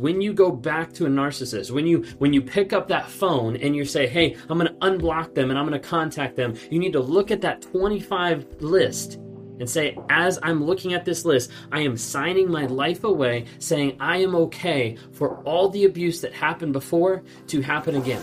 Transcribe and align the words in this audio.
when 0.00 0.18
you 0.22 0.32
go 0.32 0.50
back 0.50 0.94
to 0.94 1.04
a 1.04 1.08
narcissist 1.10 1.70
when 1.70 1.86
you 1.86 2.02
when 2.16 2.32
you 2.32 2.40
pick 2.40 2.72
up 2.72 2.88
that 2.88 3.06
phone 3.06 3.54
and 3.56 3.76
you 3.76 3.84
say 3.84 4.06
hey 4.06 4.34
i'm 4.48 4.56
going 4.56 4.66
to 4.66 4.78
unblock 4.80 5.34
them 5.34 5.50
and 5.50 5.58
i'm 5.58 5.66
going 5.68 5.78
to 5.78 5.88
contact 5.88 6.36
them 6.36 6.54
you 6.70 6.78
need 6.78 6.94
to 6.94 7.00
look 7.00 7.30
at 7.30 7.42
that 7.42 7.60
25 7.60 8.46
list 8.60 9.16
and 9.58 9.68
say 9.68 9.94
as 10.08 10.38
i'm 10.42 10.64
looking 10.64 10.94
at 10.94 11.04
this 11.04 11.26
list 11.26 11.50
i 11.70 11.80
am 11.80 11.98
signing 11.98 12.50
my 12.50 12.64
life 12.64 13.04
away 13.04 13.44
saying 13.58 13.94
i 14.00 14.16
am 14.16 14.34
okay 14.34 14.96
for 15.12 15.36
all 15.44 15.68
the 15.68 15.84
abuse 15.84 16.22
that 16.22 16.32
happened 16.32 16.72
before 16.72 17.22
to 17.46 17.60
happen 17.60 17.96
again. 17.96 18.22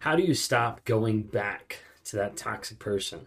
How 0.00 0.16
do 0.16 0.22
you 0.22 0.32
stop 0.32 0.84
going 0.86 1.22
back 1.22 1.79
to 2.10 2.16
that 2.16 2.36
toxic 2.36 2.78
person. 2.78 3.26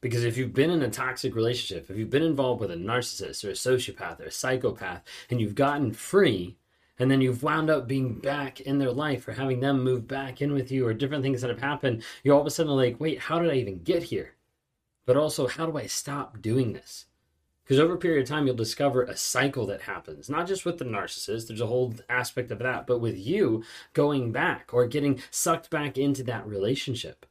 Because 0.00 0.24
if 0.24 0.36
you've 0.36 0.52
been 0.52 0.70
in 0.70 0.82
a 0.82 0.90
toxic 0.90 1.34
relationship, 1.34 1.88
if 1.88 1.96
you've 1.96 2.10
been 2.10 2.24
involved 2.24 2.60
with 2.60 2.72
a 2.72 2.76
narcissist 2.76 3.44
or 3.44 3.50
a 3.50 3.52
sociopath 3.52 4.20
or 4.20 4.24
a 4.24 4.30
psychopath, 4.32 5.02
and 5.30 5.40
you've 5.40 5.54
gotten 5.54 5.92
free, 5.92 6.56
and 6.98 7.10
then 7.10 7.20
you've 7.20 7.42
wound 7.42 7.70
up 7.70 7.86
being 7.86 8.14
back 8.14 8.60
in 8.60 8.78
their 8.78 8.92
life 8.92 9.26
or 9.26 9.32
having 9.32 9.60
them 9.60 9.82
move 9.82 10.06
back 10.06 10.42
in 10.42 10.52
with 10.52 10.70
you 10.70 10.86
or 10.86 10.92
different 10.92 11.22
things 11.22 11.40
that 11.40 11.50
have 11.50 11.60
happened, 11.60 12.02
you're 12.22 12.34
all 12.34 12.40
of 12.40 12.46
a 12.46 12.50
sudden 12.50 12.72
like, 12.72 13.00
wait, 13.00 13.18
how 13.18 13.38
did 13.38 13.50
I 13.50 13.54
even 13.54 13.82
get 13.82 14.04
here? 14.04 14.34
But 15.06 15.16
also, 15.16 15.46
how 15.46 15.66
do 15.66 15.78
I 15.78 15.86
stop 15.86 16.42
doing 16.42 16.72
this? 16.72 17.06
Because 17.64 17.78
over 17.78 17.94
a 17.94 17.98
period 17.98 18.22
of 18.22 18.28
time, 18.28 18.46
you'll 18.46 18.56
discover 18.56 19.02
a 19.02 19.16
cycle 19.16 19.66
that 19.66 19.82
happens, 19.82 20.28
not 20.28 20.46
just 20.46 20.64
with 20.64 20.78
the 20.78 20.84
narcissist, 20.84 21.46
there's 21.46 21.60
a 21.60 21.66
whole 21.66 21.94
aspect 22.08 22.50
of 22.50 22.58
that, 22.58 22.86
but 22.86 22.98
with 22.98 23.16
you 23.16 23.62
going 23.94 24.32
back 24.32 24.70
or 24.72 24.86
getting 24.86 25.20
sucked 25.30 25.70
back 25.70 25.96
into 25.96 26.24
that 26.24 26.46
relationship 26.46 27.24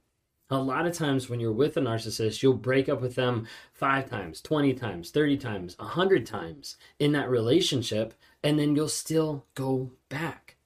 a 0.52 0.58
lot 0.58 0.86
of 0.86 0.94
times 0.94 1.30
when 1.30 1.40
you're 1.40 1.52
with 1.52 1.78
a 1.78 1.82
narcissist, 1.82 2.44
you'll 2.44 2.54
break 2.54 2.90
up 2.90 3.02
with 3.02 3.16
them 3.16 3.48
five 3.74 4.10
times, 4.10 4.42
20 4.42 4.74
times, 4.74 5.10
30 5.10 5.38
times, 5.38 5.78
100 5.80 6.26
times 6.26 6.76
in 7.00 7.14
that 7.14 7.30
relationship, 7.30 8.14
and 8.44 8.60
then 8.60 8.76
you'll 8.76 8.90
still 8.90 9.46
go 9.56 9.92
back. 10.10 10.58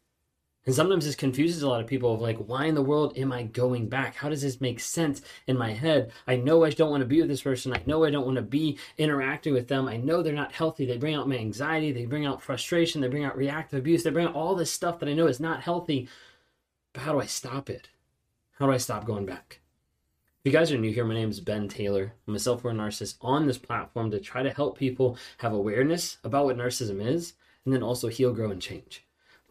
And 0.66 0.74
sometimes 0.74 1.06
this 1.06 1.14
confuses 1.14 1.62
a 1.62 1.70
lot 1.70 1.82
of 1.82 1.86
people 1.86 2.12
of 2.12 2.22
like, 2.22 2.38
why 2.38 2.66
in 2.66 2.74
the 2.74 2.82
world 2.82 3.16
am 3.16 3.32
I 3.32 3.44
going 3.44 3.88
back? 3.88 4.16
How 4.16 4.30
does 4.30 4.42
this 4.42 4.60
make 4.60 4.80
sense 4.80 5.22
in 5.46 5.56
my 5.56 5.72
head? 5.72 6.12
I 6.26 6.38
know 6.38 6.64
I 6.64 6.72
don't 6.72 6.90
want 6.90 7.02
to 7.02 7.08
be 7.08 7.22
with 7.22 7.30
this 7.30 7.44
person. 7.44 7.72
I 7.72 7.84
know 7.86 8.04
I 8.04 8.10
don't 8.10 8.26
want 8.26 8.38
to 8.38 8.42
be 8.42 8.80
interacting 8.98 9.54
with 9.54 9.68
them. 9.68 9.88
I 9.88 9.98
know 9.98 10.24
they're 10.24 10.34
not 10.34 10.54
healthy. 10.54 10.88
They 10.88 10.98
bring 10.98 11.14
out 11.14 11.30
my 11.30 11.38
anxiety. 11.38 11.92
They 11.92 12.08
bring 12.08 12.26
out 12.26 12.42
frustration. 12.42 13.02
They 13.02 13.08
bring 13.08 13.26
out 13.26 13.38
reactive 13.38 13.78
abuse. 13.78 14.02
They 14.02 14.10
bring 14.10 14.26
out 14.26 14.34
all 14.34 14.56
this 14.56 14.72
stuff 14.72 14.98
that 15.00 15.10
I 15.10 15.14
know 15.14 15.28
is 15.28 15.40
not 15.40 15.62
healthy. 15.62 16.10
But 16.94 17.04
how 17.04 17.12
do 17.12 17.22
I 17.22 17.28
stop 17.28 17.70
it? 17.70 17.90
How 18.54 18.66
do 18.66 18.72
I 18.72 18.78
stop 18.78 19.06
going 19.06 19.28
back? 19.28 19.60
If 20.46 20.54
you 20.54 20.60
guys 20.60 20.72
are 20.72 20.78
new 20.78 20.94
here, 20.94 21.06
my 21.06 21.16
name 21.16 21.32
is 21.32 21.40
Ben 21.40 21.68
Taylor. 21.68 22.14
I'm 22.28 22.36
a 22.36 22.40
self 22.40 22.64
aware 22.64 22.76
narcissist 22.76 23.16
on 23.20 23.48
this 23.48 23.58
platform 23.58 24.12
to 24.12 24.20
try 24.20 24.44
to 24.44 24.52
help 24.52 24.78
people 24.78 25.18
have 25.40 25.54
awareness 25.54 26.20
about 26.24 26.46
what 26.46 26.56
narcissism 26.56 27.04
is 27.04 27.34
and 27.66 27.74
then 27.74 27.82
also 27.82 28.10
heal, 28.10 28.32
grow, 28.32 28.52
and 28.52 28.62
change 28.62 29.06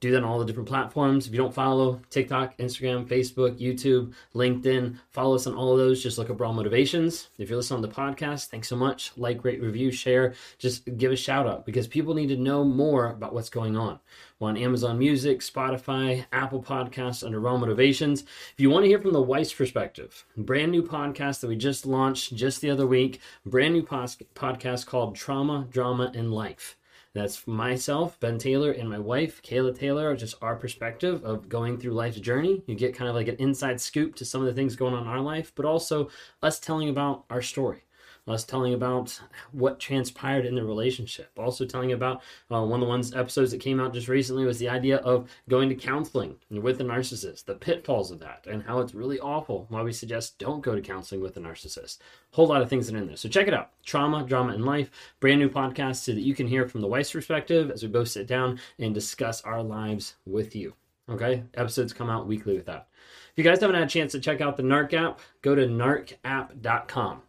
do 0.04 0.10
that 0.10 0.22
on 0.22 0.24
all 0.24 0.38
the 0.38 0.44
different 0.44 0.68
platforms. 0.68 1.26
If 1.26 1.32
you 1.32 1.38
don't 1.38 1.54
follow 1.54 1.98
TikTok, 2.10 2.58
Instagram, 2.58 3.06
Facebook, 3.06 3.58
YouTube, 3.58 4.12
LinkedIn, 4.34 4.98
follow 5.10 5.34
us 5.34 5.46
on 5.46 5.54
all 5.54 5.72
of 5.72 5.78
those. 5.78 6.02
Just 6.02 6.18
look 6.18 6.28
up 6.28 6.40
Raw 6.40 6.52
Motivations. 6.52 7.28
If 7.38 7.48
you're 7.48 7.56
listening 7.56 7.82
on 7.82 7.82
the 7.82 7.88
podcast, 7.88 8.48
thanks 8.48 8.68
so 8.68 8.76
much. 8.76 9.12
Like, 9.16 9.42
rate, 9.44 9.62
review, 9.62 9.90
share. 9.90 10.34
Just 10.58 10.96
give 10.98 11.10
a 11.10 11.16
shout 11.16 11.46
out 11.46 11.64
because 11.64 11.88
people 11.88 12.12
need 12.12 12.28
to 12.28 12.36
know 12.36 12.64
more 12.64 13.10
about 13.10 13.32
what's 13.32 13.48
going 13.48 13.76
on. 13.76 13.98
On 14.44 14.58
Amazon 14.58 14.98
Music, 14.98 15.40
Spotify, 15.40 16.26
Apple 16.30 16.62
Podcasts 16.62 17.24
under 17.24 17.40
Raw 17.40 17.56
Motivations. 17.56 18.22
If 18.22 18.54
you 18.58 18.68
want 18.68 18.84
to 18.84 18.88
hear 18.88 19.00
from 19.00 19.14
the 19.14 19.22
wife's 19.22 19.54
perspective, 19.54 20.26
brand 20.36 20.70
new 20.70 20.82
podcast 20.82 21.40
that 21.40 21.48
we 21.48 21.56
just 21.56 21.86
launched 21.86 22.36
just 22.36 22.60
the 22.60 22.68
other 22.68 22.86
week, 22.86 23.20
brand 23.46 23.72
new 23.72 23.82
pos- 23.82 24.18
podcast 24.34 24.84
called 24.84 25.16
Trauma, 25.16 25.66
Drama, 25.70 26.12
and 26.14 26.30
Life. 26.30 26.76
That's 27.14 27.46
myself, 27.46 28.20
Ben 28.20 28.36
Taylor, 28.36 28.72
and 28.72 28.90
my 28.90 28.98
wife, 28.98 29.40
Kayla 29.42 29.78
Taylor, 29.78 30.14
just 30.14 30.34
our 30.42 30.56
perspective 30.56 31.24
of 31.24 31.48
going 31.48 31.78
through 31.78 31.92
life's 31.92 32.20
journey. 32.20 32.62
You 32.66 32.74
get 32.74 32.94
kind 32.94 33.08
of 33.08 33.14
like 33.14 33.28
an 33.28 33.36
inside 33.36 33.80
scoop 33.80 34.14
to 34.16 34.26
some 34.26 34.42
of 34.42 34.46
the 34.46 34.52
things 34.52 34.76
going 34.76 34.92
on 34.92 35.04
in 35.04 35.08
our 35.08 35.20
life, 35.20 35.52
but 35.54 35.64
also 35.64 36.10
us 36.42 36.58
telling 36.58 36.90
about 36.90 37.24
our 37.30 37.40
story 37.40 37.83
us 38.26 38.44
telling 38.44 38.74
about 38.74 39.20
what 39.52 39.78
transpired 39.78 40.46
in 40.46 40.54
the 40.54 40.64
relationship. 40.64 41.30
Also 41.38 41.64
telling 41.64 41.92
about 41.92 42.22
uh, 42.50 42.62
one 42.62 42.80
of 42.80 42.86
the 42.86 42.88
ones 42.88 43.14
episodes 43.14 43.50
that 43.50 43.60
came 43.60 43.80
out 43.80 43.92
just 43.92 44.08
recently 44.08 44.44
was 44.44 44.58
the 44.58 44.68
idea 44.68 44.96
of 44.98 45.28
going 45.48 45.68
to 45.68 45.74
counseling 45.74 46.36
with 46.50 46.80
a 46.80 46.84
narcissist, 46.84 47.44
the 47.44 47.54
pitfalls 47.54 48.10
of 48.10 48.20
that, 48.20 48.46
and 48.48 48.62
how 48.62 48.80
it's 48.80 48.94
really 48.94 49.20
awful. 49.20 49.66
Why 49.68 49.82
we 49.82 49.92
suggest 49.92 50.38
don't 50.38 50.62
go 50.62 50.74
to 50.74 50.80
counseling 50.80 51.20
with 51.20 51.36
a 51.36 51.40
narcissist. 51.40 51.98
Whole 52.32 52.46
lot 52.46 52.62
of 52.62 52.70
things 52.70 52.86
that 52.86 52.94
are 52.94 52.98
in 52.98 53.06
there. 53.06 53.16
So 53.16 53.28
check 53.28 53.48
it 53.48 53.54
out. 53.54 53.70
Trauma, 53.84 54.24
Drama, 54.24 54.54
and 54.54 54.64
Life, 54.64 54.90
brand 55.20 55.40
new 55.40 55.48
podcast 55.48 55.96
so 55.96 56.12
that 56.12 56.22
you 56.22 56.34
can 56.34 56.46
hear 56.46 56.66
from 56.66 56.80
the 56.80 56.88
wife's 56.88 57.12
perspective 57.12 57.70
as 57.70 57.82
we 57.82 57.88
both 57.88 58.08
sit 58.08 58.26
down 58.26 58.58
and 58.78 58.94
discuss 58.94 59.42
our 59.42 59.62
lives 59.62 60.14
with 60.24 60.56
you. 60.56 60.74
Okay, 61.08 61.42
episodes 61.54 61.92
come 61.92 62.08
out 62.08 62.26
weekly 62.26 62.56
with 62.56 62.64
that. 62.66 62.88
If 63.32 63.38
you 63.38 63.44
guys 63.44 63.60
haven't 63.60 63.74
had 63.74 63.84
a 63.84 63.90
chance 63.90 64.12
to 64.12 64.20
check 64.20 64.40
out 64.40 64.56
the 64.56 64.62
NARC 64.62 64.94
app, 64.94 65.20
go 65.42 65.54
to 65.54 65.66
narcapp.com. 65.66 67.22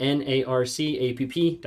NARCAPP.com 0.00 1.60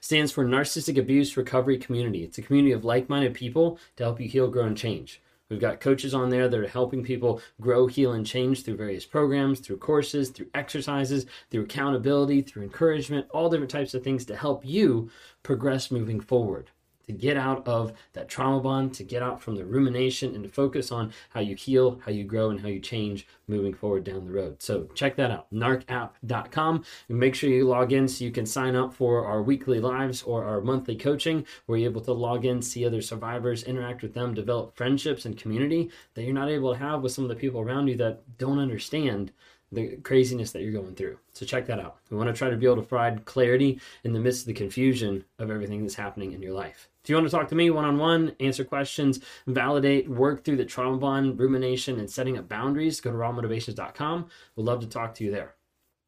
stands 0.00 0.32
for 0.32 0.44
Narcissistic 0.44 0.98
Abuse 0.98 1.36
Recovery 1.36 1.78
Community. 1.78 2.24
It's 2.24 2.38
a 2.38 2.42
community 2.42 2.72
of 2.72 2.84
like 2.84 3.08
minded 3.08 3.34
people 3.34 3.78
to 3.96 4.04
help 4.04 4.20
you 4.20 4.28
heal, 4.28 4.48
grow, 4.48 4.64
and 4.64 4.76
change. 4.76 5.20
We've 5.48 5.60
got 5.60 5.80
coaches 5.80 6.14
on 6.14 6.30
there 6.30 6.48
that 6.48 6.60
are 6.60 6.68
helping 6.68 7.02
people 7.02 7.42
grow, 7.60 7.88
heal, 7.88 8.12
and 8.12 8.24
change 8.24 8.62
through 8.62 8.76
various 8.76 9.04
programs, 9.04 9.58
through 9.58 9.78
courses, 9.78 10.30
through 10.30 10.46
exercises, 10.54 11.26
through 11.50 11.64
accountability, 11.64 12.42
through 12.42 12.62
encouragement, 12.62 13.26
all 13.30 13.50
different 13.50 13.70
types 13.70 13.92
of 13.92 14.04
things 14.04 14.24
to 14.26 14.36
help 14.36 14.64
you 14.64 15.10
progress 15.42 15.90
moving 15.90 16.20
forward 16.20 16.70
to 17.10 17.18
get 17.18 17.36
out 17.36 17.66
of 17.66 17.92
that 18.12 18.28
trauma 18.28 18.60
bond, 18.60 18.94
to 18.94 19.04
get 19.04 19.22
out 19.22 19.40
from 19.40 19.56
the 19.56 19.64
rumination, 19.64 20.34
and 20.34 20.44
to 20.44 20.50
focus 20.50 20.92
on 20.92 21.12
how 21.30 21.40
you 21.40 21.56
heal, 21.56 22.00
how 22.04 22.12
you 22.12 22.24
grow, 22.24 22.50
and 22.50 22.60
how 22.60 22.68
you 22.68 22.80
change 22.80 23.26
moving 23.48 23.74
forward 23.74 24.04
down 24.04 24.24
the 24.24 24.32
road. 24.32 24.62
So 24.62 24.84
check 24.94 25.16
that 25.16 25.30
out, 25.30 25.52
narcapp.com, 25.52 26.84
and 27.08 27.18
make 27.18 27.34
sure 27.34 27.50
you 27.50 27.66
log 27.66 27.92
in 27.92 28.06
so 28.06 28.24
you 28.24 28.30
can 28.30 28.46
sign 28.46 28.76
up 28.76 28.94
for 28.94 29.26
our 29.26 29.42
weekly 29.42 29.80
lives 29.80 30.22
or 30.22 30.44
our 30.44 30.60
monthly 30.60 30.96
coaching, 30.96 31.44
where 31.66 31.78
you're 31.78 31.90
able 31.90 32.00
to 32.02 32.12
log 32.12 32.44
in, 32.44 32.62
see 32.62 32.86
other 32.86 33.02
survivors, 33.02 33.64
interact 33.64 34.02
with 34.02 34.14
them, 34.14 34.34
develop 34.34 34.76
friendships 34.76 35.24
and 35.24 35.36
community 35.36 35.90
that 36.14 36.22
you're 36.22 36.32
not 36.32 36.48
able 36.48 36.72
to 36.72 36.78
have 36.78 37.02
with 37.02 37.12
some 37.12 37.24
of 37.24 37.30
the 37.30 37.36
people 37.36 37.60
around 37.60 37.88
you 37.88 37.96
that 37.96 38.22
don't 38.38 38.58
understand 38.58 39.32
the 39.72 39.96
craziness 39.98 40.50
that 40.52 40.62
you're 40.62 40.72
going 40.72 40.94
through. 40.94 41.18
So 41.32 41.46
check 41.46 41.66
that 41.66 41.78
out. 41.78 41.98
We 42.10 42.16
want 42.16 42.28
to 42.28 42.34
try 42.34 42.50
to 42.50 42.56
be 42.56 42.66
able 42.66 42.76
to 42.76 42.82
provide 42.82 43.24
clarity 43.24 43.80
in 44.04 44.12
the 44.12 44.18
midst 44.18 44.42
of 44.42 44.46
the 44.46 44.52
confusion 44.52 45.24
of 45.38 45.50
everything 45.50 45.82
that's 45.82 45.94
happening 45.94 46.32
in 46.32 46.42
your 46.42 46.54
life. 46.54 46.89
If 47.02 47.08
you 47.08 47.16
want 47.16 47.28
to 47.28 47.34
talk 47.34 47.48
to 47.48 47.54
me 47.54 47.70
one 47.70 47.84
on 47.84 47.98
one, 47.98 48.36
answer 48.40 48.64
questions, 48.64 49.20
validate, 49.46 50.08
work 50.08 50.44
through 50.44 50.56
the 50.56 50.66
trauma 50.66 50.98
bond, 50.98 51.38
rumination, 51.38 51.98
and 51.98 52.10
setting 52.10 52.36
up 52.36 52.48
boundaries, 52.48 53.00
go 53.00 53.10
to 53.10 53.16
rawmotivations.com. 53.16 54.28
We'd 54.56 54.66
love 54.66 54.80
to 54.80 54.86
talk 54.86 55.14
to 55.14 55.24
you 55.24 55.30
there. 55.30 55.54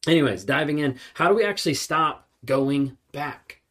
Anyways, 0.06 0.44
diving 0.44 0.80
in, 0.80 0.98
how 1.14 1.28
do 1.28 1.34
we 1.34 1.44
actually 1.44 1.74
stop 1.74 2.28
going 2.44 2.98
back? 3.12 3.62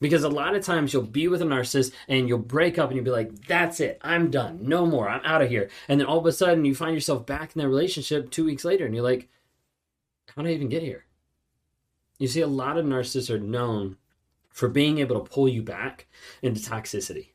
Because 0.00 0.24
a 0.24 0.28
lot 0.28 0.56
of 0.56 0.64
times 0.64 0.92
you'll 0.92 1.02
be 1.02 1.28
with 1.28 1.42
a 1.42 1.44
narcissist 1.44 1.92
and 2.08 2.28
you'll 2.28 2.38
break 2.38 2.78
up 2.78 2.90
and 2.90 2.96
you'll 2.96 3.04
be 3.04 3.10
like, 3.10 3.46
that's 3.46 3.80
it, 3.80 3.98
I'm 4.02 4.30
done, 4.30 4.58
no 4.62 4.84
more, 4.84 5.08
I'm 5.08 5.24
out 5.24 5.42
of 5.42 5.48
here. 5.48 5.70
And 5.88 6.00
then 6.00 6.06
all 6.06 6.18
of 6.18 6.26
a 6.26 6.32
sudden 6.32 6.64
you 6.64 6.74
find 6.74 6.94
yourself 6.94 7.24
back 7.24 7.54
in 7.54 7.62
that 7.62 7.68
relationship 7.68 8.30
two 8.30 8.44
weeks 8.44 8.64
later 8.64 8.84
and 8.84 8.94
you're 8.94 9.04
like, 9.04 9.28
how 10.34 10.42
did 10.42 10.50
I 10.50 10.54
even 10.54 10.68
get 10.68 10.82
here? 10.82 11.04
You 12.18 12.26
see, 12.26 12.40
a 12.40 12.46
lot 12.46 12.76
of 12.76 12.84
narcissists 12.84 13.30
are 13.30 13.38
known 13.38 13.96
for 14.54 14.68
being 14.68 14.98
able 14.98 15.20
to 15.20 15.30
pull 15.30 15.48
you 15.48 15.62
back 15.62 16.06
into 16.40 16.60
toxicity 16.60 17.34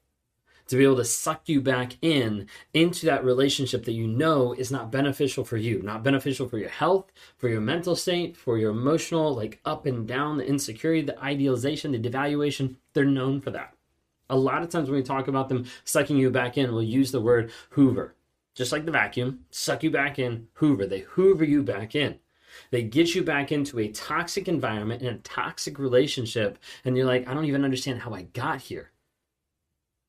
to 0.70 0.78
be 0.78 0.84
able 0.84 0.96
to 0.96 1.04
suck 1.04 1.50
you 1.50 1.60
back 1.60 1.98
in 2.02 2.48
into 2.76 3.08
that 3.08 3.26
relationship 3.26 3.86
that 3.86 3.94
you 3.94 4.08
know 4.08 4.54
is 4.54 4.72
not 4.72 4.92
beneficial 4.92 5.44
for 5.44 5.58
you, 5.58 5.82
not 5.82 6.04
beneficial 6.04 6.48
for 6.48 6.60
your 6.60 6.70
health, 6.70 7.12
for 7.38 7.50
your 7.50 7.60
mental 7.60 7.96
state, 7.96 8.38
for 8.38 8.58
your 8.58 8.70
emotional, 8.70 9.36
like 9.36 9.60
up 9.66 9.88
and 9.88 10.08
down, 10.08 10.38
the 10.38 10.46
insecurity, 10.46 11.02
the 11.02 11.20
idealization, 11.20 11.92
the 11.92 12.00
devaluation. 12.00 12.76
They're 12.94 13.04
known 13.04 13.42
for 13.42 13.50
that. 13.50 13.74
A 14.30 14.38
lot 14.38 14.62
of 14.62 14.70
times 14.70 14.90
when 14.90 15.00
we 15.00 15.04
talk 15.04 15.28
about 15.28 15.50
them 15.50 15.66
sucking 15.86 16.18
you 16.18 16.30
back 16.30 16.56
in, 16.56 16.72
we'll 16.72 16.84
use 16.84 17.12
the 17.12 17.20
word 17.20 17.52
hoover. 17.72 18.14
Just 18.54 18.72
like 18.72 18.86
the 18.86 18.92
vacuum, 18.92 19.46
suck 19.50 19.82
you 19.82 19.90
back 19.90 20.20
in, 20.20 20.50
hoover. 20.54 20.86
They 20.86 21.00
hoover 21.00 21.46
you 21.46 21.64
back 21.64 21.96
in. 21.96 22.20
They 22.72 22.84
get 22.84 23.16
you 23.16 23.24
back 23.24 23.52
into 23.52 23.80
a 23.80 23.90
toxic 23.90 24.48
environment 24.48 25.02
and 25.02 25.18
a 25.18 25.22
toxic 25.22 25.80
relationship, 25.80 26.58
and 26.86 26.96
you're 26.96 27.06
like, 27.06 27.28
I 27.28 27.34
don't 27.34 27.46
even 27.46 27.64
understand 27.64 28.02
how 28.02 28.14
I 28.14 28.24
got 28.24 28.62
here. 28.62 28.92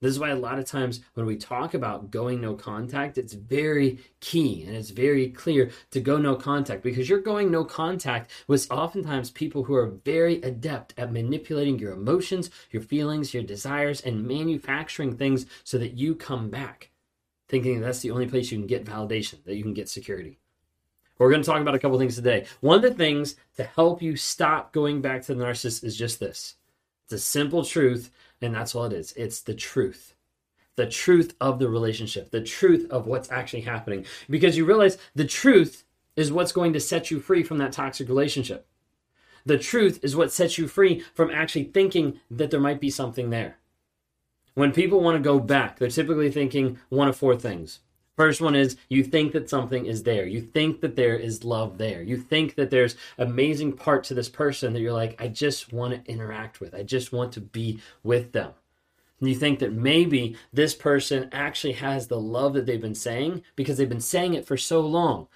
This 0.00 0.12
is 0.12 0.18
why 0.18 0.30
a 0.30 0.36
lot 0.36 0.58
of 0.58 0.64
times 0.64 1.00
when 1.12 1.26
we 1.26 1.36
talk 1.36 1.74
about 1.74 2.10
going 2.10 2.40
no 2.40 2.54
contact, 2.54 3.18
it's 3.18 3.34
very 3.34 3.98
key 4.20 4.64
and 4.66 4.74
it's 4.74 4.88
very 4.88 5.28
clear 5.28 5.70
to 5.90 6.00
go 6.00 6.16
no 6.16 6.36
contact 6.36 6.82
because 6.82 7.06
you're 7.06 7.20
going 7.20 7.50
no 7.50 7.64
contact 7.64 8.30
with 8.46 8.70
oftentimes 8.70 9.30
people 9.30 9.64
who 9.64 9.74
are 9.74 9.98
very 10.04 10.40
adept 10.40 10.94
at 10.96 11.12
manipulating 11.12 11.78
your 11.78 11.92
emotions, 11.92 12.48
your 12.70 12.82
feelings, 12.82 13.34
your 13.34 13.42
desires, 13.42 14.00
and 14.00 14.26
manufacturing 14.26 15.18
things 15.18 15.44
so 15.64 15.76
that 15.76 15.98
you 15.98 16.14
come 16.14 16.48
back 16.48 16.90
thinking 17.50 17.80
that's 17.80 18.00
the 18.00 18.12
only 18.12 18.28
place 18.28 18.50
you 18.50 18.58
can 18.58 18.66
get 18.66 18.84
validation, 18.84 19.42
that 19.44 19.56
you 19.56 19.62
can 19.62 19.74
get 19.74 19.88
security. 19.88 20.38
We're 21.20 21.28
going 21.28 21.42
to 21.42 21.46
talk 21.46 21.60
about 21.60 21.74
a 21.74 21.78
couple 21.78 21.98
things 21.98 22.14
today. 22.14 22.46
One 22.60 22.76
of 22.76 22.82
the 22.82 22.94
things 22.94 23.36
to 23.58 23.64
help 23.64 24.00
you 24.00 24.16
stop 24.16 24.72
going 24.72 25.02
back 25.02 25.20
to 25.22 25.34
the 25.34 25.44
narcissist 25.44 25.84
is 25.84 25.94
just 25.94 26.18
this 26.18 26.56
it's 27.04 27.12
a 27.12 27.18
simple 27.18 27.62
truth 27.62 28.10
and 28.40 28.54
that's 28.54 28.74
all 28.74 28.86
it 28.86 28.94
is. 28.94 29.12
It's 29.12 29.42
the 29.42 29.52
truth. 29.52 30.14
The 30.76 30.86
truth 30.86 31.34
of 31.38 31.58
the 31.58 31.68
relationship, 31.68 32.30
the 32.30 32.40
truth 32.40 32.90
of 32.90 33.06
what's 33.06 33.30
actually 33.30 33.60
happening. 33.60 34.06
Because 34.30 34.56
you 34.56 34.64
realize 34.64 34.96
the 35.14 35.26
truth 35.26 35.84
is 36.16 36.32
what's 36.32 36.52
going 36.52 36.72
to 36.72 36.80
set 36.80 37.10
you 37.10 37.20
free 37.20 37.42
from 37.42 37.58
that 37.58 37.72
toxic 37.72 38.08
relationship. 38.08 38.66
The 39.44 39.58
truth 39.58 40.00
is 40.02 40.16
what 40.16 40.32
sets 40.32 40.56
you 40.56 40.68
free 40.68 41.04
from 41.14 41.30
actually 41.30 41.64
thinking 41.64 42.18
that 42.30 42.50
there 42.50 42.60
might 42.60 42.80
be 42.80 42.88
something 42.88 43.28
there. 43.28 43.58
When 44.54 44.72
people 44.72 45.02
want 45.02 45.16
to 45.16 45.22
go 45.22 45.38
back, 45.38 45.78
they're 45.78 45.90
typically 45.90 46.30
thinking 46.30 46.78
one 46.88 47.08
of 47.08 47.16
four 47.16 47.36
things. 47.36 47.80
First 48.20 48.42
one 48.42 48.54
is 48.54 48.76
you 48.90 49.02
think 49.02 49.32
that 49.32 49.48
something 49.48 49.86
is 49.86 50.02
there. 50.02 50.26
You 50.26 50.42
think 50.42 50.82
that 50.82 50.94
there 50.94 51.16
is 51.16 51.42
love 51.42 51.78
there. 51.78 52.02
You 52.02 52.18
think 52.18 52.54
that 52.56 52.68
there's 52.68 52.94
amazing 53.16 53.72
part 53.72 54.04
to 54.04 54.14
this 54.14 54.28
person 54.28 54.74
that 54.74 54.80
you're 54.80 54.92
like, 54.92 55.18
I 55.18 55.28
just 55.28 55.72
want 55.72 55.94
to 55.94 56.12
interact 56.12 56.60
with. 56.60 56.74
I 56.74 56.82
just 56.82 57.14
want 57.14 57.32
to 57.32 57.40
be 57.40 57.80
with 58.02 58.32
them. 58.32 58.52
And 59.20 59.28
you 59.30 59.34
think 59.34 59.58
that 59.60 59.72
maybe 59.72 60.36
this 60.52 60.74
person 60.74 61.30
actually 61.32 61.72
has 61.72 62.08
the 62.08 62.20
love 62.20 62.52
that 62.52 62.66
they've 62.66 62.78
been 62.78 62.94
saying 62.94 63.42
because 63.56 63.78
they've 63.78 63.88
been 63.88 64.02
saying 64.02 64.34
it 64.34 64.46
for 64.46 64.58
so 64.58 64.82
long. 64.82 65.26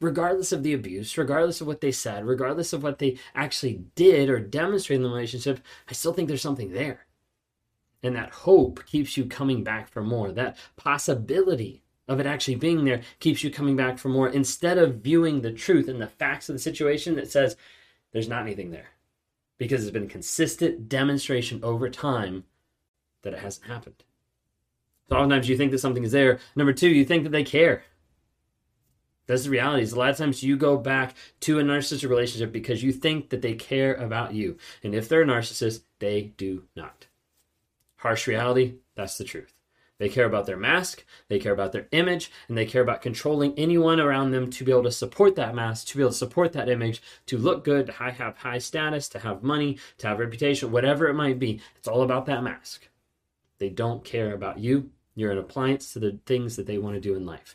Regardless 0.00 0.50
of 0.50 0.64
the 0.64 0.74
abuse, 0.74 1.16
regardless 1.16 1.60
of 1.60 1.68
what 1.68 1.80
they 1.80 1.92
said, 1.92 2.26
regardless 2.26 2.72
of 2.72 2.82
what 2.82 2.98
they 2.98 3.18
actually 3.36 3.84
did 3.94 4.28
or 4.28 4.40
demonstrated 4.40 5.04
in 5.04 5.08
the 5.08 5.14
relationship, 5.14 5.60
I 5.88 5.92
still 5.92 6.12
think 6.12 6.26
there's 6.26 6.42
something 6.42 6.72
there. 6.72 7.06
And 8.02 8.16
that 8.16 8.30
hope 8.30 8.84
keeps 8.84 9.16
you 9.16 9.26
coming 9.26 9.62
back 9.62 9.88
for 9.92 10.02
more. 10.02 10.32
That 10.32 10.56
possibility 10.74 11.81
of 12.08 12.20
it 12.20 12.26
actually 12.26 12.56
being 12.56 12.84
there 12.84 13.02
keeps 13.20 13.44
you 13.44 13.50
coming 13.50 13.76
back 13.76 13.98
for 13.98 14.08
more 14.08 14.28
instead 14.28 14.78
of 14.78 14.96
viewing 14.96 15.40
the 15.40 15.52
truth 15.52 15.88
and 15.88 16.00
the 16.00 16.06
facts 16.06 16.48
of 16.48 16.54
the 16.54 16.58
situation 16.58 17.14
that 17.16 17.30
says 17.30 17.56
there's 18.12 18.28
not 18.28 18.42
anything 18.42 18.70
there 18.70 18.90
because 19.58 19.82
there's 19.82 19.92
been 19.92 20.08
consistent 20.08 20.88
demonstration 20.88 21.60
over 21.62 21.88
time 21.88 22.44
that 23.22 23.32
it 23.32 23.38
hasn't 23.38 23.66
happened. 23.66 24.02
So 25.08 25.16
oftentimes 25.16 25.48
you 25.48 25.56
think 25.56 25.70
that 25.70 25.78
something 25.78 26.04
is 26.04 26.12
there. 26.12 26.40
Number 26.56 26.72
two, 26.72 26.88
you 26.88 27.04
think 27.04 27.24
that 27.24 27.30
they 27.30 27.44
care. 27.44 27.84
That's 29.26 29.44
the 29.44 29.50
reality. 29.50 29.82
Is 29.82 29.92
a 29.92 29.98
lot 29.98 30.10
of 30.10 30.16
times 30.16 30.42
you 30.42 30.56
go 30.56 30.76
back 30.76 31.14
to 31.40 31.58
a 31.58 31.62
narcissistic 31.62 32.08
relationship 32.08 32.52
because 32.52 32.82
you 32.82 32.92
think 32.92 33.30
that 33.30 33.40
they 33.42 33.54
care 33.54 33.94
about 33.94 34.34
you. 34.34 34.56
And 34.82 34.94
if 34.94 35.08
they're 35.08 35.22
a 35.22 35.26
narcissist, 35.26 35.82
they 36.00 36.32
do 36.36 36.64
not. 36.74 37.06
Harsh 37.96 38.26
reality, 38.26 38.74
that's 38.96 39.16
the 39.16 39.24
truth. 39.24 39.54
They 40.02 40.08
care 40.08 40.26
about 40.26 40.46
their 40.46 40.56
mask, 40.56 41.04
they 41.28 41.38
care 41.38 41.52
about 41.52 41.70
their 41.70 41.86
image, 41.92 42.32
and 42.48 42.58
they 42.58 42.66
care 42.66 42.82
about 42.82 43.02
controlling 43.02 43.56
anyone 43.56 44.00
around 44.00 44.32
them 44.32 44.50
to 44.50 44.64
be 44.64 44.72
able 44.72 44.82
to 44.82 44.90
support 44.90 45.36
that 45.36 45.54
mask, 45.54 45.86
to 45.86 45.96
be 45.96 46.02
able 46.02 46.10
to 46.10 46.16
support 46.16 46.54
that 46.54 46.68
image, 46.68 47.00
to 47.26 47.38
look 47.38 47.62
good, 47.62 47.86
to 47.86 47.92
have 47.92 48.38
high 48.38 48.58
status, 48.58 49.08
to 49.10 49.20
have 49.20 49.44
money, 49.44 49.78
to 49.98 50.08
have 50.08 50.18
reputation, 50.18 50.72
whatever 50.72 51.06
it 51.06 51.14
might 51.14 51.38
be. 51.38 51.60
It's 51.76 51.86
all 51.86 52.02
about 52.02 52.26
that 52.26 52.42
mask. 52.42 52.88
They 53.58 53.68
don't 53.68 54.02
care 54.02 54.34
about 54.34 54.58
you. 54.58 54.90
You're 55.14 55.30
an 55.30 55.38
appliance 55.38 55.92
to 55.92 56.00
the 56.00 56.18
things 56.26 56.56
that 56.56 56.66
they 56.66 56.78
want 56.78 56.96
to 56.96 57.00
do 57.00 57.14
in 57.14 57.24
life. 57.24 57.54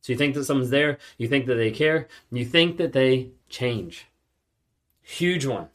So 0.00 0.12
you 0.12 0.18
think 0.18 0.34
that 0.34 0.46
someone's 0.46 0.70
there, 0.70 0.98
you 1.16 1.28
think 1.28 1.46
that 1.46 1.54
they 1.54 1.70
care, 1.70 2.08
you 2.32 2.44
think 2.44 2.76
that 2.78 2.92
they 2.92 3.30
change. 3.48 4.08
Huge 5.00 5.46
one 5.46 5.68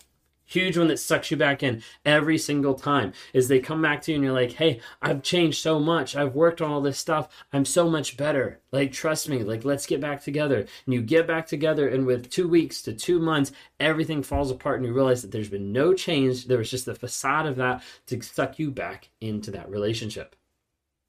huge 0.49 0.77
one 0.77 0.87
that 0.87 0.97
sucks 0.99 1.31
you 1.31 1.37
back 1.37 1.63
in 1.63 1.81
every 2.05 2.37
single 2.37 2.73
time 2.73 3.13
is 3.33 3.47
they 3.47 3.59
come 3.59 3.81
back 3.81 4.01
to 4.01 4.11
you 4.11 4.15
and 4.15 4.23
you're 4.23 4.33
like 4.33 4.53
hey 4.53 4.79
i've 5.01 5.23
changed 5.23 5.61
so 5.61 5.79
much. 5.79 6.15
I've 6.15 6.35
worked 6.35 6.61
on 6.61 6.71
all 6.71 6.81
this 6.81 6.97
stuff. 6.97 7.29
I'm 7.53 7.65
so 7.65 7.89
much 7.89 8.17
better. 8.17 8.59
Like 8.71 8.91
trust 8.91 9.29
me. 9.29 9.43
Like 9.43 9.65
let's 9.65 9.85
get 9.85 10.01
back 10.01 10.23
together. 10.23 10.59
And 10.59 10.93
you 10.93 11.01
get 11.01 11.27
back 11.27 11.47
together 11.47 11.87
and 11.87 12.05
with 12.05 12.29
two 12.29 12.47
weeks 12.47 12.81
to 12.83 12.93
two 12.93 13.19
months 13.19 13.51
everything 13.79 14.23
falls 14.23 14.51
apart 14.51 14.77
and 14.77 14.85
you 14.85 14.93
realize 14.93 15.21
that 15.21 15.31
there's 15.31 15.49
been 15.49 15.71
no 15.71 15.93
change. 15.93 16.45
There 16.45 16.57
was 16.57 16.71
just 16.71 16.85
the 16.85 16.95
facade 16.95 17.45
of 17.45 17.57
that 17.57 17.83
to 18.07 18.21
suck 18.21 18.59
you 18.59 18.71
back 18.71 19.09
into 19.21 19.51
that 19.51 19.69
relationship. 19.69 20.35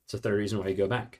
It's 0.04 0.12
the 0.12 0.18
third 0.18 0.38
reason 0.38 0.58
why 0.58 0.68
you 0.68 0.74
go 0.74 0.88
back 0.88 1.19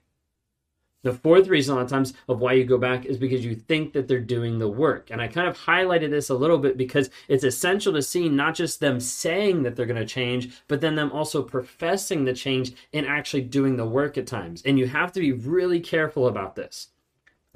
the 1.03 1.13
fourth 1.13 1.49
reason, 1.49 1.73
a 1.73 1.77
lot 1.77 1.85
of 1.85 1.91
times, 1.91 2.13
of 2.29 2.41
why 2.41 2.53
you 2.53 2.65
go 2.65 2.79
back 2.79 3.07
is 3.07 3.17
because 3.17 3.45
you 3.45 3.55
think 3.55 3.93
that 3.95 4.07
they're 4.07 4.21
doing 4.21 4.59
the 4.59 4.69
work. 4.69 5.11
And 5.11 5.21
I 5.21 5.29
kind 5.29 5.49
of 5.49 5.57
highlighted 5.57 6.11
this 6.11 6.29
a 6.29 6.35
little 6.35 6.59
bit 6.59 6.77
because 6.77 7.11
it's 7.29 7.45
essential 7.45 7.93
to 7.95 8.03
see 8.03 8.29
not 8.29 8.55
just 8.55 8.81
them 8.81 9.01
saying 9.01 9.63
that 9.63 9.77
they're 9.77 9.87
going 9.87 10.01
to 10.01 10.07
change, 10.07 10.63
but 10.69 10.81
then 10.81 10.97
them 10.97 11.13
also 11.13 11.43
professing 11.43 12.25
the 12.25 12.35
change 12.35 12.73
and 12.93 13.07
actually 13.07 13.43
doing 13.43 13.77
the 13.77 13.87
work 13.87 14.19
at 14.19 14.27
times. 14.27 14.63
And 14.65 14.79
you 14.79 14.87
have 14.89 15.13
to 15.13 15.21
be 15.21 15.33
really 15.33 15.81
careful 15.81 16.27
about 16.27 16.55
this. 16.55 16.89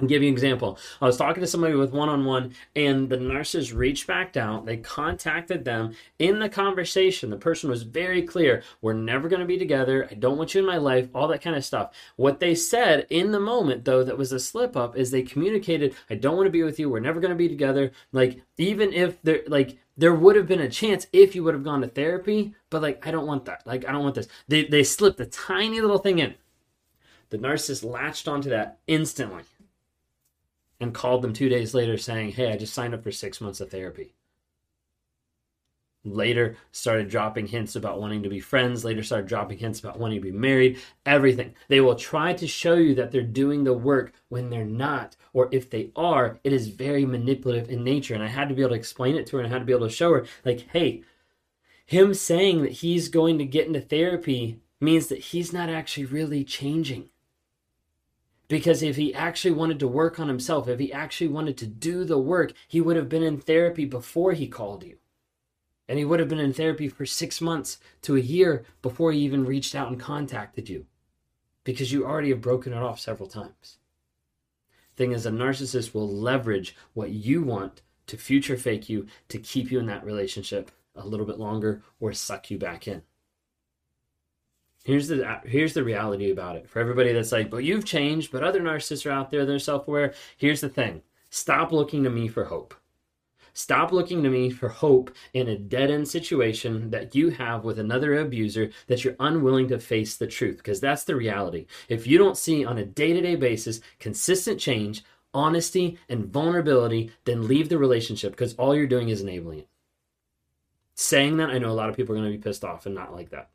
I'll 0.05 0.09
give 0.09 0.23
you 0.23 0.29
an 0.29 0.35
example. 0.35 0.79
I 1.01 1.07
was 1.07 1.17
talking 1.17 1.41
to 1.41 1.47
somebody 1.47 1.75
with 1.75 1.93
one 1.93 2.11
on 2.11 2.27
one, 2.27 2.55
and 2.77 3.09
the 3.09 3.17
nurses 3.17 3.73
reached 3.73 4.07
back 4.07 4.37
out. 4.37 4.67
They 4.67 4.77
contacted 4.77 5.65
them 5.65 5.95
in 6.19 6.41
the 6.41 6.51
conversation. 6.51 7.31
The 7.31 7.39
person 7.39 7.71
was 7.71 7.85
very 7.85 8.21
clear 8.21 8.63
We're 8.83 8.93
never 8.93 9.31
going 9.31 9.41
to 9.41 9.47
be 9.47 9.57
together. 9.57 10.07
I 10.11 10.15
don't 10.15 10.37
want 10.37 10.55
you 10.55 10.61
in 10.61 10.67
my 10.67 10.77
life, 10.77 11.09
all 11.15 11.27
that 11.29 11.41
kind 11.41 11.57
of 11.57 11.65
stuff. 11.65 11.95
What 12.17 12.39
they 12.39 12.55
said 12.55 13.07
in 13.09 13.33
the 13.33 13.41
moment, 13.41 13.87
though, 13.87 14.05
that 14.05 14.19
was 14.19 14.31
a 14.31 14.39
slip 14.39 14.77
up, 14.77 14.95
is 14.95 15.11
they 15.11 15.23
communicated, 15.23 15.95
I 16.11 16.17
don't 16.17 16.37
want 16.37 16.49
to 16.49 16.51
be 16.51 16.63
with 16.63 16.79
you. 16.79 16.91
We're 16.91 17.01
never 17.01 17.19
going 17.19 17.31
to 17.31 17.35
be 17.35 17.49
together. 17.49 17.91
Like, 18.13 18.43
even 18.59 18.93
if 18.93 19.23
there, 19.23 19.41
like, 19.47 19.79
there 19.97 20.15
would 20.15 20.37
have 20.37 20.47
been 20.47 20.61
a 20.61 20.69
chance 20.69 21.07
if 21.15 21.35
you 21.35 21.43
would 21.45 21.55
have 21.55 21.65
gone 21.65 21.81
to 21.81 21.89
therapy, 21.89 22.55
but 22.69 22.83
like, 22.83 23.07
I 23.07 23.11
don't 23.11 23.27
want 23.27 23.47
that. 23.47 23.67
Like, 23.67 23.89
I 23.89 23.93
don't 23.93 24.03
want 24.03 24.17
this. 24.17 24.29
They, 24.49 24.67
they 24.67 24.85
slipped 24.85 25.21
a 25.21 25.27
tiny 25.27 25.81
little 25.81 25.97
thing 25.97 26.19
in. 26.19 26.35
The 27.31 27.39
narcissist 27.39 27.85
latched 27.91 28.29
onto 28.29 28.51
that 28.51 28.79
instantly 28.87 29.45
and 30.81 30.95
called 30.95 31.23
them 31.23 31.33
two 31.33 31.49
days 31.49 31.75
later 31.75 31.97
saying, 31.97 32.33
Hey, 32.33 32.53
I 32.53 32.57
just 32.57 32.75
signed 32.75 32.95
up 32.95 33.03
for 33.03 33.13
six 33.13 33.41
months 33.41 33.61
of 33.61 33.71
therapy. 33.71 34.15
Later, 36.07 36.59
started 36.71 37.09
dropping 37.09 37.47
hints 37.47 37.77
about 37.77 37.99
wanting 37.99 38.23
to 38.25 38.29
be 38.29 38.39
friends. 38.39 38.85
Later, 38.85 39.03
started 39.03 39.27
dropping 39.27 39.57
hints 39.57 39.81
about 39.81 39.99
wanting 39.99 40.19
to 40.19 40.23
be 40.23 40.37
married. 40.37 40.79
Everything. 41.07 41.55
They 41.69 41.81
will 41.81 41.95
try 41.95 42.35
to 42.35 42.47
show 42.47 42.75
you 42.75 42.95
that 42.97 43.11
they're 43.11 43.23
doing 43.23 43.65
the 43.65 43.73
work 43.73 44.13
when 44.29 44.51
they're 44.51 44.67
not. 44.67 45.17
Or 45.33 45.49
if 45.51 45.71
they 45.71 45.93
are, 45.97 46.39
it 46.45 46.53
is 46.53 46.69
very 46.69 47.07
manipulative 47.07 47.71
in 47.71 47.85
nature. 47.85 48.13
And 48.13 48.23
I 48.23 48.27
had 48.27 48.51
to 48.51 48.55
be 48.55 48.61
able 48.61 48.71
to 48.71 48.77
explain 48.77 49.17
it 49.17 49.27
to 49.29 49.37
her 49.37 49.43
and 49.43 49.47
I 49.49 49.53
had 49.53 49.61
to 49.61 49.65
be 49.65 49.73
able 49.73 49.89
to 49.89 49.95
show 49.95 50.13
her, 50.13 50.27
like, 50.45 50.69
hey, 50.73 51.03
him 51.87 52.13
saying 52.13 52.63
that 52.63 52.73
he's 52.73 53.09
going 53.09 53.39
to 53.39 53.47
get 53.47 53.67
into 53.67 53.81
therapy 53.81 54.61
means 54.81 55.07
that 55.07 55.21
he's 55.21 55.55
not 55.55 55.71
actually 55.71 56.05
really 56.05 56.45
changing. 56.45 57.09
Because 58.55 58.85
if 58.85 58.95
he 58.95 59.13
actually 59.13 59.51
wanted 59.51 59.81
to 59.81 59.89
work 59.89 60.21
on 60.21 60.29
himself, 60.29 60.69
if 60.69 60.79
he 60.79 60.93
actually 60.93 61.27
wanted 61.27 61.57
to 61.57 61.67
do 61.67 62.05
the 62.05 62.21
work, 62.21 62.53
he 62.69 62.81
would 62.81 62.95
have 62.95 63.09
been 63.09 63.25
in 63.25 63.41
therapy 63.41 63.85
before 63.85 64.31
he 64.31 64.47
called 64.47 64.85
you. 64.85 64.99
And 65.89 65.99
he 65.99 66.05
would 66.05 66.21
have 66.21 66.29
been 66.29 66.39
in 66.39 66.53
therapy 66.53 66.87
for 66.87 67.05
six 67.05 67.41
months 67.41 67.79
to 68.03 68.15
a 68.15 68.21
year 68.21 68.65
before 68.81 69.11
he 69.11 69.19
even 69.23 69.45
reached 69.45 69.75
out 69.75 69.89
and 69.89 69.99
contacted 69.99 70.69
you. 70.69 70.87
Because 71.65 71.91
you 71.91 72.07
already 72.07 72.29
have 72.29 72.41
broken 72.41 72.73
it 72.73 72.81
off 72.81 73.01
several 73.01 73.29
times. 73.29 73.79
Thing 74.95 75.11
is, 75.11 75.27
a 75.27 75.33
narcissist 75.33 75.93
will 75.93 76.09
leverage 76.09 76.77
what 76.93 77.11
you 77.11 77.43
want 77.43 77.83
to 78.07 78.17
future 78.17 78.57
fake 78.57 78.89
you 78.89 79.09
to 79.31 79.39
keep 79.39 79.73
you 79.73 79.81
in 79.81 79.87
that 79.87 80.05
relationship 80.05 80.71
a 80.95 81.05
little 81.05 81.27
bit 81.27 81.41
longer 81.41 81.83
or 81.99 82.13
suck 82.13 82.53
you 82.53 82.59
back 82.59 82.87
in. 82.87 83.03
Here's 84.85 85.09
the 85.09 85.41
here's 85.45 85.73
the 85.73 85.83
reality 85.83 86.31
about 86.31 86.57
it 86.57 86.69
for 86.69 86.79
everybody 86.79 87.13
that's 87.13 87.33
like, 87.33 87.51
but 87.51 87.65
you've 87.65 87.87
changed, 87.87 88.31
but 88.31 88.45
other 88.45 88.61
narcissists 88.61 89.07
are 89.07 89.13
out 89.13 89.31
there, 89.31 89.47
they're 89.47 89.59
self-aware. 89.59 90.13
Here's 90.37 90.61
the 90.61 90.69
thing: 90.69 91.03
stop 91.31 91.73
looking 91.73 92.05
to 92.05 92.11
me 92.11 92.29
for 92.29 92.45
hope. 92.45 92.75
Stop 93.55 93.93
looking 93.93 94.23
to 94.25 94.29
me 94.29 94.51
for 94.51 94.69
hope 94.69 95.15
in 95.33 95.49
a 95.49 95.57
dead 95.57 95.91
end 95.91 96.07
situation 96.07 96.91
that 96.91 97.15
you 97.15 97.31
have 97.31 97.65
with 97.65 97.79
another 97.79 98.19
abuser 98.19 98.71
that 98.89 99.05
you're 99.05 99.17
unwilling 99.21 99.69
to 99.69 99.79
face 99.79 100.17
the 100.17 100.27
truth, 100.27 100.59
because 100.59 100.81
that's 100.81 101.05
the 101.05 101.17
reality. 101.17 101.67
If 101.89 102.07
you 102.07 102.19
don't 102.19 102.37
see 102.37 102.65
on 102.65 102.79
a 102.79 102.85
day 102.85 103.13
to 103.15 103.21
day 103.23 103.37
basis 103.37 103.81
consistent 104.01 104.61
change, 104.61 105.03
honesty, 105.33 105.99
and 106.11 106.27
vulnerability, 106.27 107.11
then 107.25 107.49
leave 107.49 107.71
the 107.71 107.79
relationship 107.79 108.33
because 108.33 108.55
all 108.55 108.75
you're 108.75 108.87
doing 108.87 109.09
is 109.09 109.23
enabling 109.23 109.61
it. 109.61 109.69
Saying 110.95 111.39
that, 111.39 111.51
I 111.51 111.59
know 111.59 111.71
a 111.71 111.73
lot 111.73 111.89
of 111.89 111.97
people 111.97 112.15
are 112.15 112.19
going 112.19 112.31
to 112.31 112.37
be 112.37 112.43
pissed 112.43 112.65
off 112.65 112.87
and 112.87 112.95
not 112.95 113.15
like 113.15 113.31
that. 113.31 113.51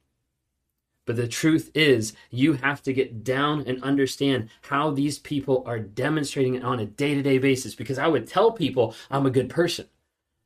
But 1.09 1.15
the 1.15 1.27
truth 1.27 1.71
is, 1.73 2.13
you 2.29 2.53
have 2.53 2.83
to 2.83 2.93
get 2.93 3.23
down 3.23 3.63
and 3.65 3.81
understand 3.81 4.47
how 4.61 4.91
these 4.91 5.17
people 5.17 5.63
are 5.65 5.79
demonstrating 5.79 6.53
it 6.53 6.63
on 6.63 6.79
a 6.79 6.85
day 6.85 7.15
to 7.15 7.23
day 7.23 7.39
basis. 7.39 7.73
Because 7.73 7.97
I 7.97 8.07
would 8.07 8.27
tell 8.27 8.51
people 8.51 8.93
I'm 9.09 9.25
a 9.25 9.31
good 9.31 9.49
person, 9.49 9.87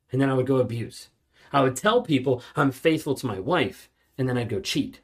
and 0.09 0.21
then 0.21 0.29
I 0.29 0.33
would 0.35 0.47
go 0.47 0.59
abuse. 0.59 1.09
I 1.51 1.63
would 1.63 1.75
tell 1.75 2.01
people 2.01 2.41
I'm 2.55 2.71
faithful 2.71 3.13
to 3.13 3.25
my 3.25 3.41
wife, 3.41 3.89
and 4.17 4.29
then 4.29 4.37
I'd 4.37 4.47
go 4.47 4.61
cheat. 4.61 5.01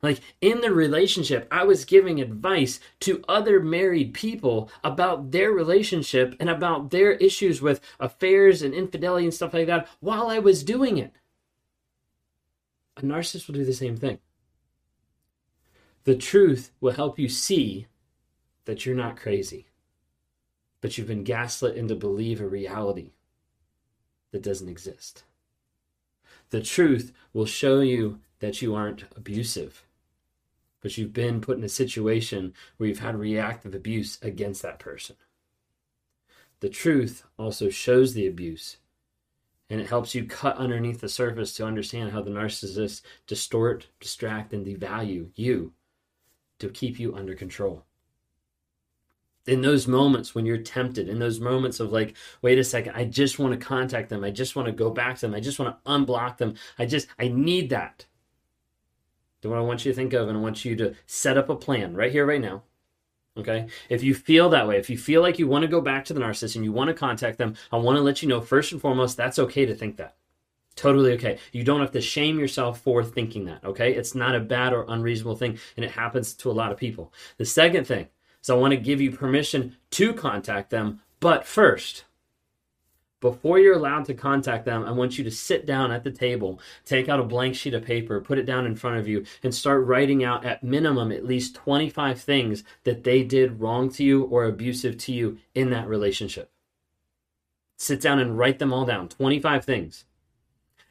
Like 0.00 0.20
in 0.40 0.62
the 0.62 0.72
relationship, 0.72 1.46
I 1.50 1.64
was 1.64 1.84
giving 1.84 2.18
advice 2.18 2.80
to 3.00 3.22
other 3.28 3.60
married 3.60 4.14
people 4.14 4.70
about 4.82 5.30
their 5.30 5.52
relationship 5.52 6.34
and 6.40 6.48
about 6.48 6.90
their 6.90 7.12
issues 7.12 7.60
with 7.60 7.82
affairs 8.00 8.62
and 8.62 8.72
infidelity 8.72 9.26
and 9.26 9.34
stuff 9.34 9.52
like 9.52 9.66
that 9.66 9.88
while 10.00 10.28
I 10.28 10.38
was 10.38 10.64
doing 10.64 10.96
it. 10.96 11.12
A 12.96 13.02
narcissist 13.02 13.46
will 13.46 13.56
do 13.56 13.64
the 13.66 13.74
same 13.74 13.98
thing. 13.98 14.20
The 16.06 16.14
truth 16.14 16.70
will 16.80 16.92
help 16.92 17.18
you 17.18 17.28
see 17.28 17.88
that 18.64 18.86
you're 18.86 18.94
not 18.94 19.16
crazy, 19.16 19.66
but 20.80 20.96
you've 20.96 21.08
been 21.08 21.24
gaslit 21.24 21.76
into 21.76 21.96
believe 21.96 22.40
a 22.40 22.46
reality 22.46 23.10
that 24.30 24.40
doesn't 24.40 24.68
exist. 24.68 25.24
The 26.50 26.62
truth 26.62 27.12
will 27.32 27.44
show 27.44 27.80
you 27.80 28.20
that 28.38 28.62
you 28.62 28.72
aren't 28.72 29.06
abusive, 29.16 29.82
but 30.80 30.96
you've 30.96 31.12
been 31.12 31.40
put 31.40 31.58
in 31.58 31.64
a 31.64 31.68
situation 31.68 32.54
where 32.76 32.88
you've 32.88 33.00
had 33.00 33.18
reactive 33.18 33.74
abuse 33.74 34.16
against 34.22 34.62
that 34.62 34.78
person. 34.78 35.16
The 36.60 36.68
truth 36.68 37.24
also 37.36 37.68
shows 37.68 38.14
the 38.14 38.28
abuse 38.28 38.76
and 39.68 39.80
it 39.80 39.88
helps 39.88 40.14
you 40.14 40.24
cut 40.24 40.56
underneath 40.56 41.00
the 41.00 41.08
surface 41.08 41.52
to 41.54 41.66
understand 41.66 42.12
how 42.12 42.22
the 42.22 42.30
narcissists 42.30 43.02
distort, 43.26 43.88
distract, 43.98 44.52
and 44.52 44.64
devalue 44.64 45.30
you 45.34 45.72
to 46.58 46.68
keep 46.68 46.98
you 46.98 47.14
under 47.14 47.34
control. 47.34 47.84
In 49.46 49.60
those 49.60 49.86
moments 49.86 50.34
when 50.34 50.44
you're 50.44 50.58
tempted, 50.58 51.08
in 51.08 51.18
those 51.18 51.38
moments 51.38 51.78
of 51.78 51.92
like, 51.92 52.16
wait 52.42 52.58
a 52.58 52.64
second, 52.64 52.94
I 52.96 53.04
just 53.04 53.38
want 53.38 53.52
to 53.52 53.64
contact 53.64 54.08
them. 54.08 54.24
I 54.24 54.30
just 54.30 54.56
want 54.56 54.66
to 54.66 54.72
go 54.72 54.90
back 54.90 55.16
to 55.16 55.20
them. 55.22 55.34
I 55.34 55.40
just 55.40 55.58
want 55.58 55.76
to 55.76 55.90
unblock 55.90 56.38
them. 56.38 56.54
I 56.78 56.86
just, 56.86 57.06
I 57.18 57.28
need 57.28 57.70
that. 57.70 58.06
Then 59.40 59.50
what 59.50 59.58
I 59.58 59.62
want 59.62 59.84
you 59.84 59.92
to 59.92 59.96
think 59.96 60.12
of, 60.14 60.28
and 60.28 60.36
I 60.36 60.40
want 60.40 60.64
you 60.64 60.74
to 60.76 60.94
set 61.06 61.38
up 61.38 61.48
a 61.48 61.54
plan 61.54 61.94
right 61.94 62.10
here, 62.10 62.26
right 62.26 62.40
now. 62.40 62.64
Okay. 63.38 63.68
If 63.88 64.02
you 64.02 64.14
feel 64.14 64.48
that 64.48 64.66
way, 64.66 64.78
if 64.78 64.88
you 64.88 64.96
feel 64.96 65.20
like 65.20 65.38
you 65.38 65.46
want 65.46 65.62
to 65.62 65.68
go 65.68 65.80
back 65.80 66.06
to 66.06 66.14
the 66.14 66.20
narcissist 66.20 66.56
and 66.56 66.64
you 66.64 66.72
want 66.72 66.88
to 66.88 66.94
contact 66.94 67.38
them, 67.38 67.54
I 67.70 67.76
want 67.76 67.96
to 67.96 68.02
let 68.02 68.22
you 68.22 68.28
know 68.28 68.40
first 68.40 68.72
and 68.72 68.80
foremost, 68.80 69.16
that's 69.16 69.38
okay 69.38 69.66
to 69.66 69.74
think 69.74 69.98
that. 69.98 70.16
Totally 70.76 71.12
okay. 71.14 71.38
You 71.52 71.64
don't 71.64 71.80
have 71.80 71.92
to 71.92 72.02
shame 72.02 72.38
yourself 72.38 72.80
for 72.80 73.02
thinking 73.02 73.46
that, 73.46 73.64
okay? 73.64 73.94
It's 73.94 74.14
not 74.14 74.34
a 74.34 74.40
bad 74.40 74.74
or 74.74 74.84
unreasonable 74.86 75.36
thing, 75.36 75.58
and 75.76 75.84
it 75.84 75.90
happens 75.90 76.34
to 76.34 76.50
a 76.50 76.52
lot 76.52 76.70
of 76.70 76.76
people. 76.76 77.12
The 77.38 77.46
second 77.46 77.86
thing 77.86 78.08
is 78.42 78.50
I 78.50 78.54
want 78.54 78.72
to 78.72 78.76
give 78.76 79.00
you 79.00 79.10
permission 79.10 79.76
to 79.92 80.12
contact 80.12 80.68
them, 80.68 81.00
but 81.18 81.46
first, 81.46 82.04
before 83.20 83.58
you're 83.58 83.74
allowed 83.74 84.04
to 84.04 84.14
contact 84.14 84.66
them, 84.66 84.84
I 84.84 84.90
want 84.90 85.16
you 85.16 85.24
to 85.24 85.30
sit 85.30 85.64
down 85.64 85.90
at 85.90 86.04
the 86.04 86.10
table, 86.10 86.60
take 86.84 87.08
out 87.08 87.20
a 87.20 87.24
blank 87.24 87.54
sheet 87.54 87.72
of 87.72 87.82
paper, 87.82 88.20
put 88.20 88.38
it 88.38 88.44
down 88.44 88.66
in 88.66 88.76
front 88.76 88.98
of 88.98 89.08
you, 89.08 89.24
and 89.42 89.54
start 89.54 89.86
writing 89.86 90.22
out 90.22 90.44
at 90.44 90.62
minimum 90.62 91.10
at 91.10 91.24
least 91.24 91.54
25 91.54 92.20
things 92.20 92.62
that 92.84 93.02
they 93.02 93.22
did 93.24 93.60
wrong 93.60 93.88
to 93.92 94.04
you 94.04 94.24
or 94.24 94.44
abusive 94.44 94.98
to 94.98 95.12
you 95.12 95.38
in 95.54 95.70
that 95.70 95.88
relationship. 95.88 96.50
Sit 97.78 98.02
down 98.02 98.18
and 98.18 98.36
write 98.36 98.58
them 98.58 98.72
all 98.74 98.84
down 98.84 99.08
25 99.08 99.64
things. 99.64 100.04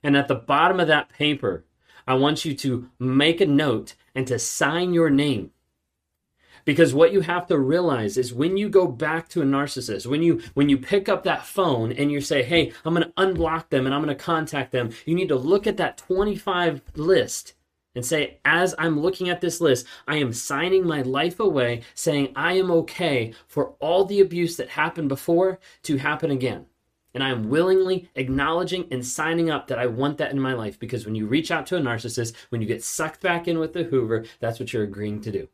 And 0.05 0.15
at 0.15 0.27
the 0.27 0.35
bottom 0.35 0.79
of 0.79 0.87
that 0.87 1.09
paper, 1.09 1.65
I 2.05 2.13
want 2.13 2.45
you 2.45 2.53
to 2.57 2.91
make 2.99 3.41
a 3.41 3.47
note 3.47 3.95
and 4.13 4.27
to 4.27 4.37
sign 4.37 4.93
your 4.93 5.09
name. 5.09 5.49
Because 6.63 6.93
what 6.93 7.11
you 7.11 7.21
have 7.21 7.47
to 7.47 7.57
realize 7.57 8.15
is 8.15 8.31
when 8.31 8.55
you 8.55 8.69
go 8.69 8.85
back 8.85 9.27
to 9.29 9.41
a 9.41 9.45
narcissist, 9.45 10.05
when 10.05 10.21
you 10.21 10.43
when 10.53 10.69
you 10.69 10.77
pick 10.77 11.09
up 11.09 11.23
that 11.23 11.47
phone 11.47 11.91
and 11.91 12.11
you 12.11 12.21
say, 12.21 12.43
"Hey, 12.43 12.71
I'm 12.85 12.93
going 12.93 13.07
to 13.07 13.13
unblock 13.17 13.69
them 13.69 13.87
and 13.87 13.95
I'm 13.95 14.03
going 14.03 14.15
to 14.15 14.23
contact 14.23 14.71
them." 14.71 14.91
You 15.07 15.15
need 15.15 15.29
to 15.29 15.35
look 15.35 15.65
at 15.65 15.77
that 15.77 15.97
25 15.97 16.83
list 16.95 17.55
and 17.95 18.05
say, 18.05 18.37
"As 18.45 18.75
I'm 18.77 18.99
looking 18.99 19.29
at 19.29 19.41
this 19.41 19.59
list, 19.59 19.87
I 20.07 20.17
am 20.17 20.33
signing 20.33 20.85
my 20.85 21.01
life 21.01 21.39
away, 21.39 21.81
saying 21.95 22.31
I 22.35 22.53
am 22.53 22.69
okay 22.69 23.33
for 23.47 23.69
all 23.79 24.05
the 24.05 24.21
abuse 24.21 24.55
that 24.57 24.69
happened 24.69 25.09
before 25.09 25.59
to 25.81 25.97
happen 25.97 26.29
again." 26.29 26.67
And 27.15 27.23
I 27.23 27.29
am 27.29 27.49
willingly 27.49 28.09
acknowledging 28.15 28.87
and 28.91 29.03
signing 29.03 29.49
up 29.49 29.67
that 29.67 29.79
I 29.79 29.87
want 29.87 30.17
that 30.17 30.31
in 30.31 30.39
my 30.39 30.53
life 30.53 30.77
because 30.77 31.05
when 31.05 31.15
you 31.15 31.25
reach 31.25 31.49
out 31.49 31.65
to 31.67 31.77
a 31.77 31.79
narcissist, 31.79 32.35
when 32.49 32.61
you 32.61 32.67
get 32.67 32.83
sucked 32.83 33.21
back 33.21 33.47
in 33.47 33.57
with 33.57 33.71
the 33.71 33.83
Hoover, 33.85 34.25
that's 34.41 34.59
what 34.59 34.73
you're 34.73 34.83
agreeing 34.83 35.21
to 35.21 35.31
do. 35.31 35.47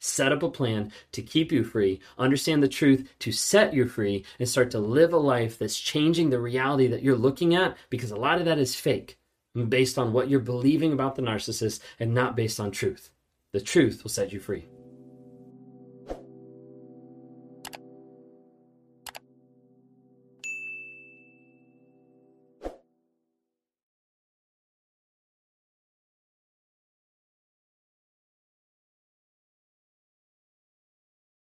Set 0.00 0.32
up 0.32 0.42
a 0.42 0.50
plan 0.50 0.92
to 1.12 1.22
keep 1.22 1.50
you 1.50 1.64
free, 1.64 1.98
understand 2.18 2.62
the 2.62 2.68
truth 2.68 3.08
to 3.20 3.32
set 3.32 3.72
you 3.72 3.88
free, 3.88 4.24
and 4.38 4.48
start 4.48 4.70
to 4.70 4.78
live 4.78 5.12
a 5.14 5.18
life 5.18 5.58
that's 5.58 5.80
changing 5.80 6.30
the 6.30 6.40
reality 6.40 6.86
that 6.86 7.02
you're 7.02 7.16
looking 7.16 7.54
at 7.54 7.76
because 7.90 8.10
a 8.10 8.16
lot 8.16 8.38
of 8.38 8.44
that 8.44 8.58
is 8.58 8.76
fake 8.76 9.18
based 9.68 9.98
on 9.98 10.12
what 10.12 10.28
you're 10.28 10.38
believing 10.38 10.92
about 10.92 11.16
the 11.16 11.22
narcissist 11.22 11.80
and 11.98 12.14
not 12.14 12.36
based 12.36 12.60
on 12.60 12.70
truth. 12.70 13.10
The 13.52 13.60
truth 13.60 14.04
will 14.04 14.10
set 14.10 14.32
you 14.32 14.38
free. 14.38 14.66